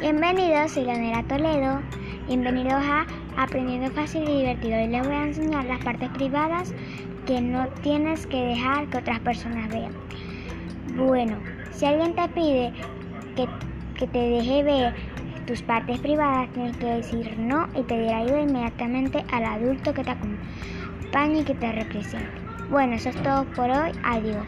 Bienvenidos, 0.00 0.72
soy 0.72 0.84
Leonela 0.84 1.22
Toledo. 1.24 1.80
Bienvenidos 2.26 2.72
a 2.72 3.06
Aprendiendo 3.36 3.90
Fácil 3.92 4.28
y 4.28 4.38
Divertido. 4.38 4.76
Hoy 4.76 4.88
les 4.88 5.06
voy 5.06 5.14
a 5.14 5.24
enseñar 5.26 5.64
las 5.66 5.84
partes 5.84 6.08
privadas 6.10 6.74
que 7.26 7.40
no 7.40 7.68
tienes 7.82 8.26
que 8.26 8.36
dejar 8.36 8.88
que 8.88 8.98
otras 8.98 9.20
personas 9.20 9.68
vean. 9.70 9.92
Bueno, 10.96 11.36
si 11.70 11.86
alguien 11.86 12.14
te 12.14 12.28
pide 12.30 12.72
que, 13.36 13.46
que 13.96 14.06
te 14.08 14.18
deje 14.18 14.62
ver 14.64 14.94
tus 15.46 15.62
partes 15.62 16.00
privadas, 16.00 16.52
tienes 16.52 16.76
que 16.78 16.86
decir 16.86 17.38
no 17.38 17.68
y 17.76 17.82
pedir 17.82 18.12
ayuda 18.12 18.40
inmediatamente 18.40 19.24
al 19.30 19.44
adulto 19.44 19.94
que 19.94 20.02
te 20.02 20.10
acompañe 20.10 21.40
y 21.40 21.44
que 21.44 21.54
te 21.54 21.70
represente. 21.70 22.40
Bueno, 22.70 22.94
eso 22.94 23.10
es 23.10 23.22
todo 23.22 23.44
por 23.54 23.70
hoy. 23.70 23.92
Adiós. 24.02 24.46